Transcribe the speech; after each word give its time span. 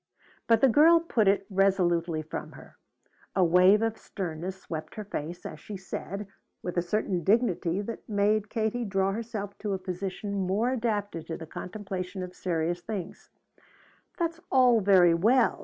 But 0.47 0.61
the 0.61 0.67
girl 0.67 0.99
put 0.99 1.27
it 1.27 1.45
resolutely 1.51 2.23
from 2.23 2.53
her. 2.53 2.75
A 3.35 3.43
wave 3.45 3.83
of 3.83 3.99
sternness 3.99 4.59
swept 4.59 4.95
her 4.95 5.03
face 5.03 5.45
as 5.45 5.59
she 5.59 5.77
said, 5.77 6.25
with 6.63 6.75
a 6.75 6.81
certain 6.81 7.23
dignity 7.23 7.81
that 7.81 8.09
made 8.09 8.49
Katie 8.49 8.83
draw 8.83 9.11
herself 9.11 9.55
to 9.59 9.73
a 9.73 9.77
position 9.77 10.33
more 10.47 10.71
adapted 10.71 11.27
to 11.27 11.37
the 11.37 11.45
contemplation 11.45 12.23
of 12.23 12.33
serious 12.33 12.81
things: 12.81 13.29
"That's 14.17 14.39
all 14.51 14.81
very 14.81 15.13
well. 15.13 15.59